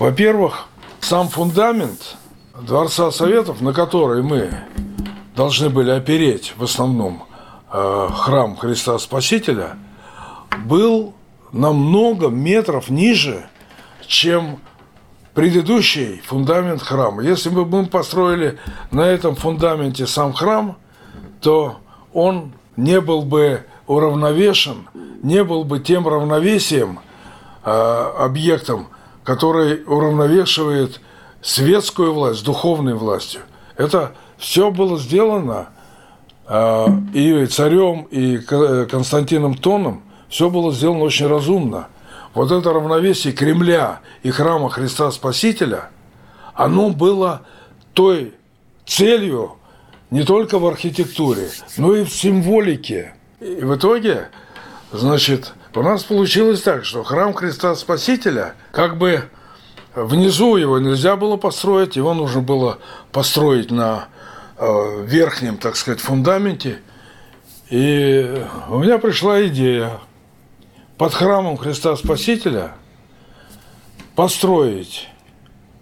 [0.00, 0.66] Во-первых,
[0.98, 2.16] сам фундамент
[2.60, 4.50] Дворца Советов, на который мы
[5.36, 7.22] должны были опереть в основном
[7.72, 9.76] э, храм Христа Спасителя,
[10.64, 11.14] был
[11.52, 13.48] на много метров ниже,
[14.08, 14.58] чем
[15.36, 17.22] предыдущий фундамент храма.
[17.22, 18.58] Если бы мы построили
[18.90, 20.78] на этом фундаменте сам храм,
[21.42, 21.76] то
[22.14, 24.88] он не был бы уравновешен,
[25.22, 27.00] не был бы тем равновесием,
[27.64, 27.70] э,
[28.18, 28.88] объектом,
[29.24, 31.02] который уравновешивает
[31.42, 33.42] светскую власть с духовной властью.
[33.76, 35.68] Это все было сделано
[36.46, 41.88] а, и царем, и Константином Тоном все было сделано очень разумно.
[42.36, 45.88] Вот это равновесие Кремля и храма Христа Спасителя,
[46.52, 47.46] оно было
[47.94, 48.34] той
[48.84, 49.56] целью
[50.10, 53.14] не только в архитектуре, но и в символике.
[53.40, 54.28] И в итоге,
[54.92, 59.30] значит, у нас получилось так, что храм Христа Спасителя, как бы
[59.94, 62.80] внизу его нельзя было построить, его нужно было
[63.12, 64.08] построить на
[64.58, 66.80] э, верхнем, так сказать, фундаменте.
[67.70, 70.00] И у меня пришла идея
[70.98, 72.72] под храмом Христа Спасителя
[74.14, 75.08] построить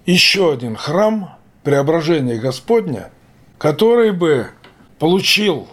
[0.06, 3.10] еще один храм преображения Господня,
[3.58, 4.48] который бы
[4.98, 5.68] получил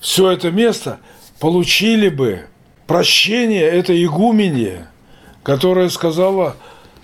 [0.00, 0.98] все это место,
[1.38, 2.46] получили бы
[2.86, 4.84] прощение этой игумени,
[5.42, 6.56] которая сказала,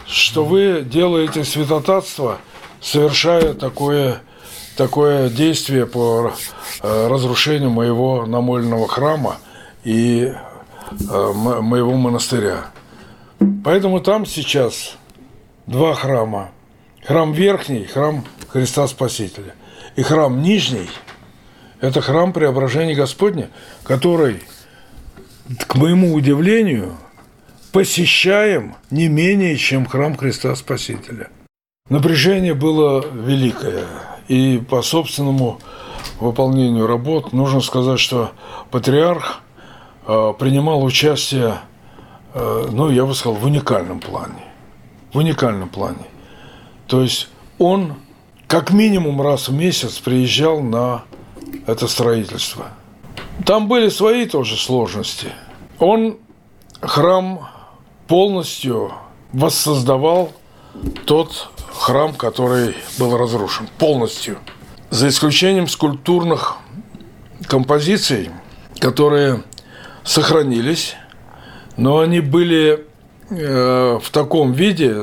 [0.06, 2.38] что вы делаете святотатство,
[2.80, 4.22] совершая такое,
[4.76, 6.32] такое действие по
[6.82, 9.38] э, разрушению моего намольного храма
[9.84, 10.32] и
[10.90, 12.66] моего монастыря.
[13.64, 14.96] Поэтому там сейчас
[15.66, 16.50] два храма.
[17.04, 19.54] Храм верхний, храм Христа Спасителя.
[19.96, 20.90] И храм нижний–
[21.80, 23.50] это храм Преображения Господня,
[23.84, 24.42] который–
[25.66, 26.96] к моему удивлению,
[27.72, 31.30] посещаем не менее, чем храм Христа Спасителя.
[31.88, 33.84] Напряжение было великое,
[34.28, 35.60] и по собственному
[36.18, 38.32] выполнению работ нужно сказать, что
[38.70, 39.45] патриарх э,
[40.38, 41.58] принимал участие,
[42.34, 44.44] э, ну, я бы сказал, в уникальном плане.
[45.12, 46.06] В уникальном плане.
[46.86, 47.94] То есть он
[48.46, 51.02] как минимум раз в месяц приезжал на
[51.66, 52.66] это строительство–
[53.44, 55.28] там были свои тоже сложности.
[55.78, 56.18] Он
[56.80, 57.48] храм
[58.08, 58.92] полностью
[59.32, 60.32] воссоздавал
[61.04, 63.68] тот храм, который был разрушен.
[63.78, 64.38] Полностью.
[64.90, 66.56] За исключением скульптурных
[67.46, 68.30] композиций,
[68.78, 69.42] которые
[70.06, 70.94] сохранились,
[71.76, 72.86] но они были
[73.28, 74.96] э, в таком виде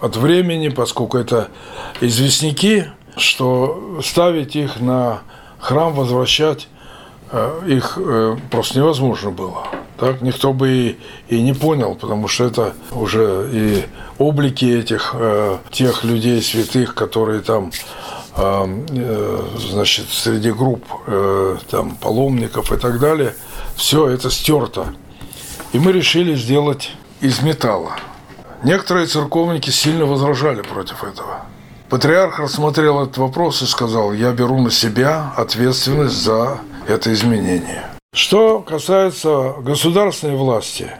[0.00, 1.48] от времени, поскольку это
[2.00, 2.84] известняки,
[3.16, 5.20] что ставить их на
[5.58, 6.68] храм, возвращать
[7.36, 9.66] Э, их э, просто невозможно было.
[9.98, 13.84] Так никто бы и, и не понял, потому что это уже и
[14.18, 17.72] облики этих э, тех людей святых, которые там
[18.36, 20.84] значит, среди групп
[21.70, 23.34] там, паломников и так далее,
[23.76, 24.94] все это стерто.
[25.72, 27.96] И мы решили сделать из металла.
[28.62, 31.46] Некоторые церковники сильно возражали против этого.
[31.90, 37.84] Патриарх рассмотрел этот вопрос и сказал, я беру на себя ответственность за это изменение.
[38.14, 40.90] Что касается государственной власти,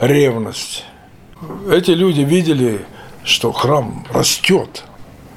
[0.00, 0.84] ревность.
[1.70, 2.86] Эти люди видели,
[3.22, 4.84] что храм растет.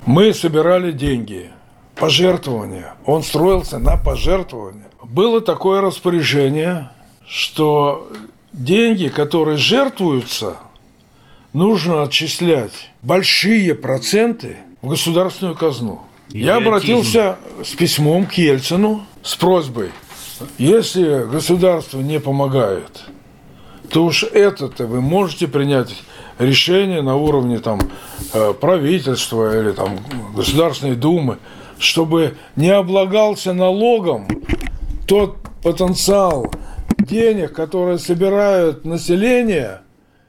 [0.10, 1.52] Мы собирали деньги,
[1.96, 2.96] пожертвования.
[3.06, 4.88] Он строился на пожертвования.
[5.04, 6.90] Было такое распоряжение,
[7.28, 8.12] что
[8.52, 10.58] деньги, которые жертвуются,
[11.54, 16.02] нужно отчислять большие проценты в государственную казну.
[16.30, 19.92] Я обратился с письмом к Ельцину с просьбой,
[20.58, 23.04] если государство не помогает,
[23.92, 25.96] то уж это-то вы можете принять
[26.40, 27.80] решение на уровне там,
[28.34, 30.00] э, правительства или там,
[30.36, 31.38] Государственной Думы,
[31.78, 34.28] чтобы не облагался налогом
[35.06, 36.52] тот потенциал
[36.98, 39.82] денег, которые собирают население,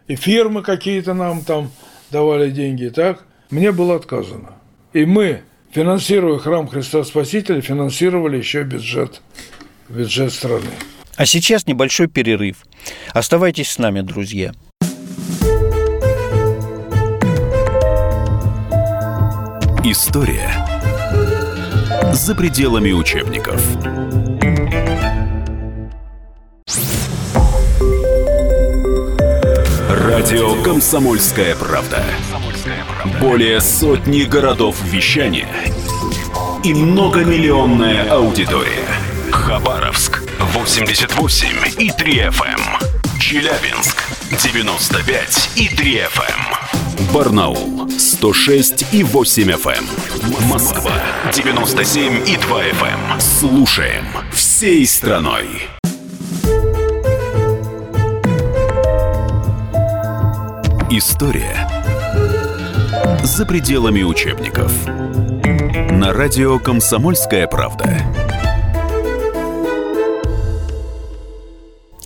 [0.06, 1.70] и фирмы какие-то нам там
[2.10, 4.50] давали деньги, так, мне было отказано.
[4.92, 5.42] И мы
[5.72, 9.22] финансируя храм Христа Спасителя, финансировали еще бюджет,
[9.88, 10.70] бюджет страны.
[11.16, 12.64] А сейчас небольшой перерыв.
[13.12, 14.52] Оставайтесь с нами, друзья.
[19.82, 20.52] История
[22.12, 23.62] за пределами учебников.
[29.88, 32.04] Радио «Комсомольская правда».
[33.22, 35.48] Более сотни городов вещания
[36.62, 38.86] и многомиллионная аудитория.
[39.30, 42.44] Хабаровск 88 и 3 FM.
[42.44, 43.18] Эм.
[43.18, 43.96] Челябинск
[44.30, 46.69] 95 и 3 FM.
[47.10, 47.14] Эм.
[47.14, 49.84] Барнаул 106 и 8 FM.
[50.22, 50.48] Эм.
[50.48, 50.92] Москва
[51.32, 53.20] 97 и 2 FM.
[53.20, 55.46] Слушаем всей страной.
[60.90, 61.68] История
[63.22, 64.72] за пределами учебников.
[64.86, 68.29] На радио «Комсомольская правда».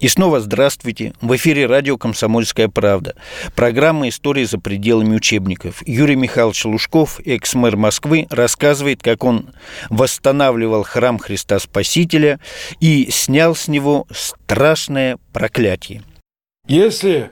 [0.05, 1.15] И снова здравствуйте.
[1.23, 3.15] В эфире радио «Комсомольская правда».
[3.55, 5.83] Программа «История за пределами учебников».
[5.87, 9.55] Юрий Михайлович Лужков, экс-мэр Москвы, рассказывает, как он
[9.89, 12.39] восстанавливал храм Христа Спасителя
[12.81, 16.03] и снял с него страшное проклятие.
[16.69, 17.31] Если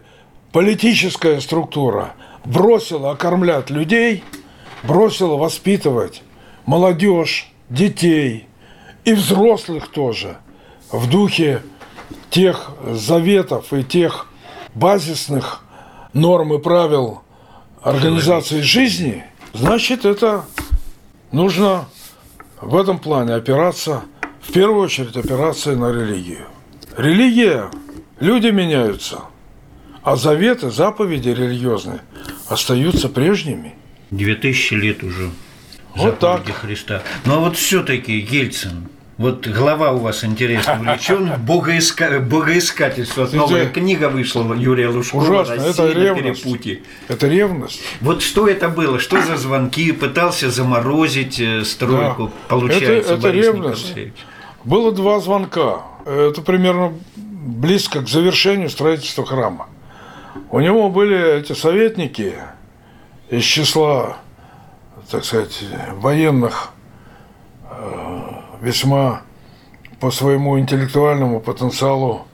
[0.51, 2.15] политическая структура
[2.47, 4.25] бросила окормлять людей,
[4.83, 6.23] бросила воспитывать
[6.65, 8.47] молодежь, детей
[9.05, 10.39] и взрослых тоже
[10.91, 11.61] в духе
[12.33, 14.27] тех заветов и тех
[14.75, 15.61] базисных
[16.15, 17.21] норм и правил
[17.83, 20.47] организации жизни, значит, это
[21.31, 21.85] нужно
[22.61, 24.03] в этом плане опираться,
[24.41, 26.47] в первую очередь опираться на религию.
[26.97, 27.71] Религия,
[28.19, 29.21] люди меняются,
[30.03, 32.01] а заветы, заповеди религиозные
[32.49, 33.75] остаются прежними.
[34.11, 35.31] Две тысячи лет уже.
[35.95, 36.47] Вот так.
[36.47, 37.03] Христа.
[37.27, 38.89] Но вот все-таки Ельцин,
[39.23, 42.21] вот глава у вас интересно увлечен, богоиска...
[42.21, 43.23] богоискательство.
[43.23, 46.43] Вот новая книга вышла Юрия Лужкова Ужасно, это ревность.
[46.43, 46.83] перепутье.
[47.09, 47.81] Это ревность.
[48.01, 48.99] Вот что это было?
[48.99, 49.93] Что за звонки?
[49.93, 52.33] Пытался заморозить э, стройку, Да.
[52.49, 53.89] получается, Это- это Борис ревность.
[53.89, 54.15] Николаевич?
[54.65, 55.83] Было два звонка.
[56.05, 59.69] Это примерно близко к завершению строительства храма.
[60.51, 62.35] У него были эти советники
[63.31, 64.19] из числа,
[65.11, 65.61] так сказать,
[65.93, 66.71] военных,
[68.63, 69.23] весьма
[70.01, 72.27] по своему интеллектуальному потенциалу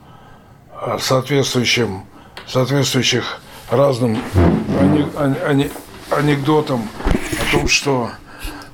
[0.71, 2.03] э, соответствующим,
[2.47, 4.17] соответствующих разным
[6.11, 6.87] анекдотам
[7.41, 8.09] о том, что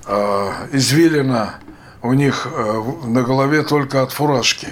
[0.05, 1.55] э, извилина
[2.01, 4.67] у них э, на голове только от фуражки.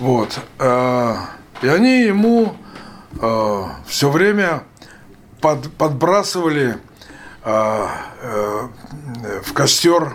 [0.00, 0.38] Вот.
[0.58, 1.16] Э,
[1.62, 2.54] И они ему
[3.86, 4.62] все время
[5.40, 6.76] под- подбрасывали
[7.44, 7.86] э,
[8.22, 8.68] э,
[9.44, 10.12] в костер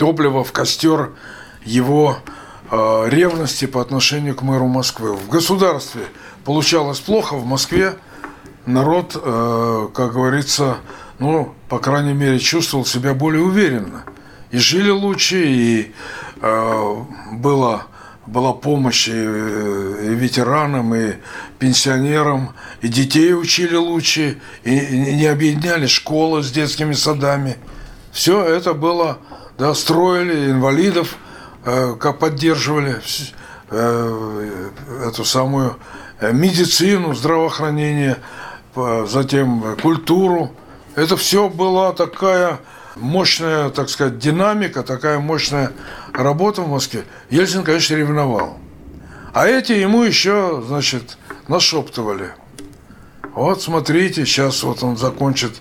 [0.00, 1.10] топливо в костер
[1.62, 2.16] его
[2.70, 5.14] э, ревности по отношению к мэру Москвы.
[5.14, 6.04] В государстве
[6.46, 7.96] получалось плохо, в Москве
[8.64, 10.78] народ, э, как говорится,
[11.18, 14.04] ну, по крайней мере, чувствовал себя более уверенно.
[14.50, 15.92] И жили лучше, и
[16.40, 16.94] э,
[17.32, 17.82] было,
[18.26, 21.16] была помощь и, э, и ветеранам, и
[21.58, 27.58] пенсионерам, и детей учили лучше, и, и не объединяли школы с детскими садами.
[28.12, 29.18] Все это было,
[29.60, 31.16] да, строили, инвалидов
[31.66, 32.98] э, как поддерживали,
[33.70, 34.60] э,
[35.06, 35.76] эту самую
[36.18, 38.16] э, медицину, здравоохранение,
[39.06, 40.52] затем культуру.
[40.94, 42.60] Это все была такая
[42.96, 45.72] мощная, так сказать, динамика, такая мощная
[46.14, 47.04] работа в Москве.
[47.28, 48.58] Ельцин, конечно, ревновал.
[49.34, 52.30] А эти ему еще, значит, нашептывали.
[53.34, 55.60] Вот смотрите, сейчас вот он закончит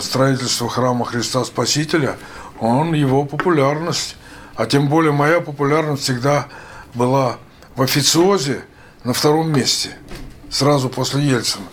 [0.00, 2.16] строительство храма Христа Спасителя,
[2.60, 4.16] он его популярность,
[4.54, 6.48] а тем более моя популярность всегда
[6.94, 7.38] была
[7.74, 8.64] в официозе
[9.04, 9.90] на втором месте,
[10.50, 11.66] сразу после Ельцина.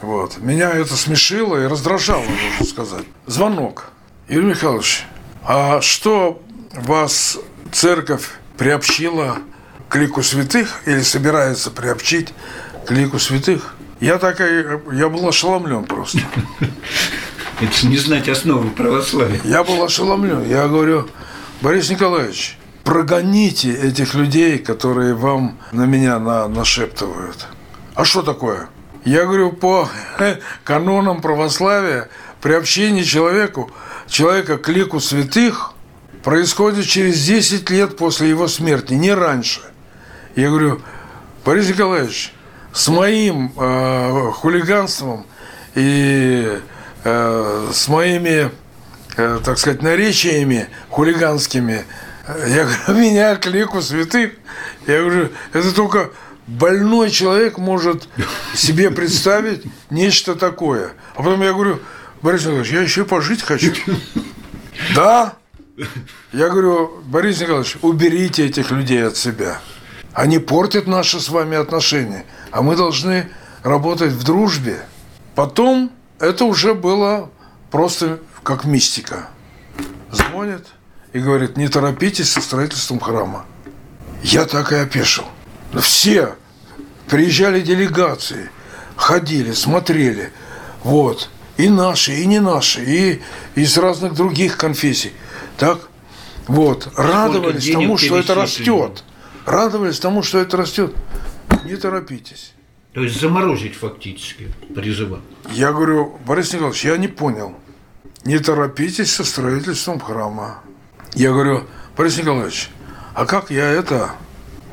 [0.00, 0.38] Вот.
[0.38, 3.04] Меня это смешило и раздражало, нужно сказать.
[3.26, 3.90] Звонок.
[4.28, 5.04] Юрий Михайлович,
[5.42, 6.42] а что
[6.72, 7.38] вас
[7.72, 9.38] церковь приобщила
[9.88, 12.32] к лику святых или собирается приобщить
[12.86, 13.74] к лику святых?
[14.00, 16.20] Я так и, я был ошеломлен просто.
[17.60, 19.40] Это не знать основы православия.
[19.44, 20.48] Я был ошеломлен.
[20.48, 21.08] Я говорю,
[21.60, 27.46] Борис Николаевич, прогоните этих людей, которые вам на меня на, нашептывают.
[27.94, 28.68] А что такое?
[29.04, 29.88] Я говорю, по
[30.64, 32.08] канонам православия
[32.40, 33.70] приобщение человеку,
[34.06, 35.72] человека к лику святых
[36.22, 39.60] происходит через 10 лет после его смерти, не раньше.
[40.36, 40.80] Я говорю,
[41.44, 42.32] Борис Николаевич,
[42.72, 45.26] с моим э, хулиганством
[45.74, 46.60] и
[47.04, 48.50] э, с моими,
[49.16, 51.84] э, так сказать, наречиями хулиганскими,
[52.46, 54.32] я говорю, меня к лику святых,
[54.86, 56.10] я говорю, это только
[56.46, 58.08] больной человек может
[58.54, 60.92] себе представить нечто такое.
[61.14, 61.80] А потом я говорю,
[62.22, 63.72] Борис Николаевич, я еще пожить хочу.
[64.94, 65.34] Да?
[66.32, 69.60] Я говорю, Борис Николаевич, уберите этих людей от себя.
[70.14, 73.28] Они портят наши с вами отношения, а мы должны
[73.62, 74.80] работать в дружбе.
[75.34, 77.30] Потом это уже было
[77.70, 79.28] просто как мистика.
[80.10, 80.66] Звонит
[81.12, 83.46] и говорит, не торопитесь со строительством храма.
[84.22, 85.24] Я так и опешил.
[85.80, 86.34] Все
[87.08, 88.50] приезжали делегации,
[88.96, 90.32] ходили, смотрели.
[90.82, 91.30] Вот.
[91.56, 93.22] И наши, и не наши, и
[93.54, 95.12] из разных других конфессий.
[95.58, 95.78] Так?
[96.46, 96.88] Вот.
[96.96, 99.04] Радовались тому, что это растет.
[99.46, 100.94] Радовались тому, что это растет.
[101.64, 102.52] Не торопитесь.
[102.92, 105.20] То есть заморозить фактически призывал.
[105.52, 107.54] Я говорю, Борис Николаевич, я не понял.
[108.24, 110.62] Не торопитесь со строительством храма.
[111.14, 111.64] Я говорю,
[111.96, 112.70] Борис Николаевич,
[113.14, 114.12] а как я это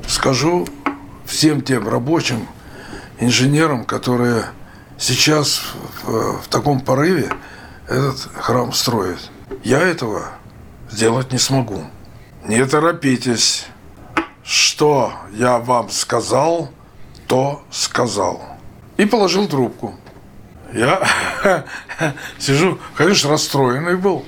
[0.08, 0.68] скажу
[1.26, 2.48] всем тем рабочим,
[3.20, 4.46] инженерам, которые
[4.98, 5.62] сейчас
[6.04, 7.32] в, в таком порыве
[7.88, 9.30] этот храм строят.
[9.64, 10.30] Я этого
[10.90, 11.84] сделать не смогу.
[12.46, 13.68] Не торопитесь.
[14.44, 16.72] Что я вам сказал,
[17.28, 18.42] то сказал.
[18.98, 19.96] И положил трубку.
[20.74, 21.02] Я
[22.38, 24.26] сижу, конечно, расстроенный был.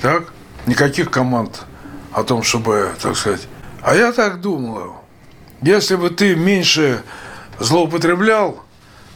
[0.00, 0.32] Так,
[0.66, 1.64] никаких команд
[2.12, 3.46] о том, чтобы, так сказать.
[3.82, 4.96] А я так думал,
[5.62, 7.02] если бы ты меньше
[7.58, 8.62] злоупотреблял,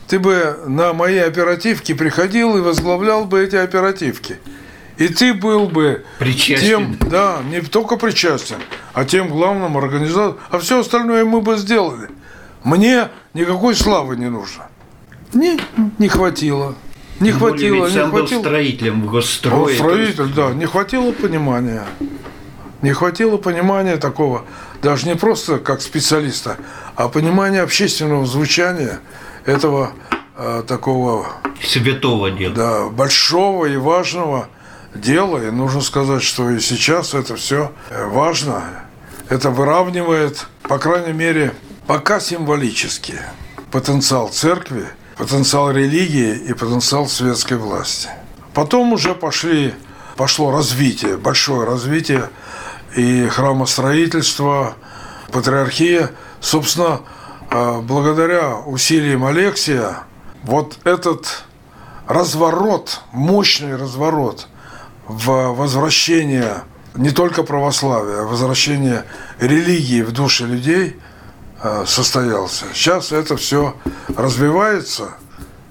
[0.08, 4.38] ты бы на мои оперативки приходил и возглавлял бы эти оперативки.
[4.98, 6.66] И ты был бы причастен.
[6.66, 8.58] тем, да, не только причастен,
[8.92, 10.38] а тем главным организатором.
[10.50, 12.08] А все остальное мы бы сделали.
[12.64, 14.66] Мне никакой славы не нужно.
[15.32, 15.58] Не,
[15.98, 16.74] не хватило.
[17.20, 18.38] Не Тем хватило, более, не сам хватило.
[18.40, 19.62] был строителем в госстрое.
[19.62, 21.84] Он строитель, да, не хватило понимания.
[22.82, 24.44] Не хватило понимания такого,
[24.82, 26.56] даже не просто как специалиста,
[26.96, 28.98] а понимания общественного звучания
[29.46, 29.92] этого
[30.36, 31.28] э, такого
[31.64, 32.54] Святого дела.
[32.54, 34.48] да, большого и важного
[34.96, 35.46] дела.
[35.46, 37.70] И нужно сказать, что и сейчас это все
[38.08, 38.64] важно.
[39.28, 41.54] Это выравнивает, по крайней мере,
[41.92, 43.18] пока символически
[43.70, 44.86] потенциал церкви,
[45.18, 48.08] потенциал религии и потенциал светской власти.
[48.54, 49.74] Потом уже пошли,
[50.16, 52.30] пошло развитие, большое развитие
[52.96, 54.74] и храмостроительства,
[55.32, 56.12] патриархия.
[56.40, 57.02] Собственно,
[57.50, 60.04] э, благодаря усилиям Алексия,
[60.44, 61.44] вот этот
[62.08, 64.48] разворот, мощный разворот
[65.06, 66.62] в возвращение
[66.94, 69.04] не только православия, а возвращение
[69.40, 70.96] религии в души людей
[71.86, 72.64] состоялся.
[72.74, 73.76] Сейчас это все
[74.16, 75.10] развивается,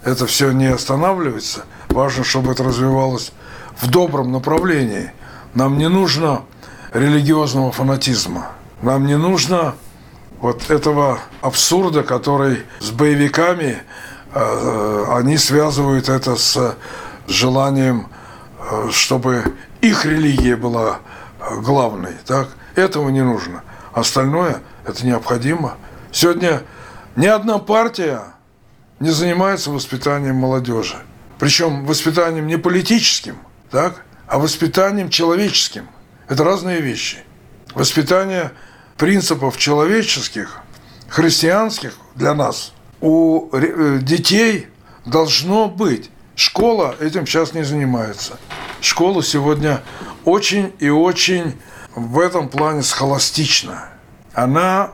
[0.04, 1.66] это все не останавливается.
[1.90, 3.34] Важно, чтобы это развивалось
[3.78, 5.12] в добром направлении.
[5.54, 6.44] Нам не нужно
[6.94, 8.52] религиозного фанатизма.
[8.82, 9.76] Нам не нужно
[10.40, 13.84] вот этого абсурда, который с боевиками
[14.34, 16.76] э, они связывают это с
[17.28, 18.08] желанием,
[18.60, 21.00] э, чтобы их религия была
[21.40, 22.14] э, главной.
[22.26, 22.50] Так?
[22.76, 23.64] Этого не нужно.
[23.94, 25.78] Остальное это необходимо.
[26.12, 26.64] Сегодня
[27.16, 28.24] ни одна партия
[29.00, 30.98] не занимается воспитанием молодежи.
[31.40, 33.38] Причем воспитанием не политическим,
[33.72, 35.88] так, а воспитанием человеческим.
[36.28, 37.18] Это разные вещи.
[37.74, 38.52] Воспитание
[38.98, 40.60] принципов человеческих,
[41.10, 44.68] христианских для нас у э, детей
[45.06, 46.10] должно быть.
[46.36, 48.40] Школа этим сейчас не занимается.
[48.80, 49.82] Школа сегодня
[50.26, 51.60] очень и очень
[51.96, 53.90] в этом плане схоластична.
[54.34, 54.92] Она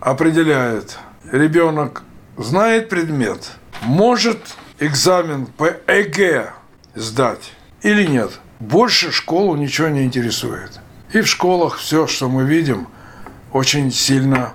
[0.00, 0.98] определяет,
[1.30, 2.02] ребенок
[2.36, 6.52] знает предмет, может экзамен по ЭГЭ
[6.94, 8.40] сдать или нет.
[8.60, 10.80] Больше школу ничего не интересует.
[11.12, 12.88] И в школах все, что мы видим,
[13.52, 14.52] очень сильно,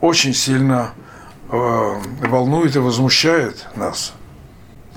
[0.00, 0.92] очень сильно
[1.50, 1.56] э,
[2.28, 4.12] волнует и возмущает нас.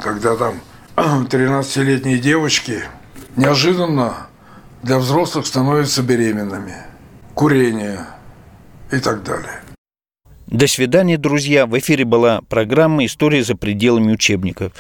[0.02, 0.60] Когда там
[0.96, 2.84] 13-летние девочки
[3.36, 4.28] неожиданно
[4.84, 6.76] для взрослых становятся беременными.
[7.34, 8.06] Курение
[8.96, 9.62] и так далее.
[10.48, 11.66] До свидания, друзья.
[11.66, 14.74] В эфире была программа «История за пределами учебников».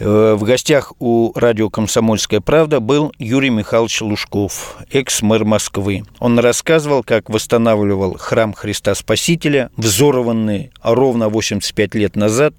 [0.00, 6.04] Э, В гостях у радио «Комсомольская правда» был Юрий Михайлович Лужков, экс-мэр Москвы.
[6.20, 12.54] Он рассказывал, как восстанавливал храм Христа Спасителя, взорванный ровно 85 лет назад,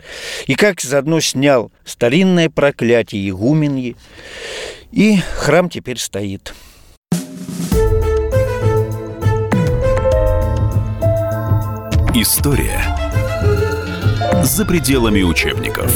[0.46, 3.96] и как заодно снял старинное проклятие игуменьи,
[4.92, 6.54] и храм теперь стоит.
[12.18, 12.82] История
[14.42, 15.94] за пределами учебников.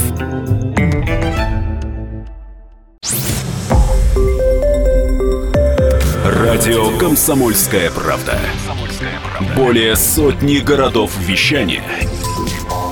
[6.22, 8.38] Радио «Комсомольская правда».
[9.56, 11.84] Более сотни городов вещания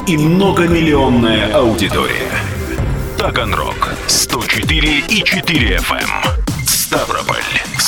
[0.06, 2.32] и многомиллионная аудитория.
[3.18, 6.08] Таганрог 104 и 4 FM.
[6.64, 7.44] Ставрополь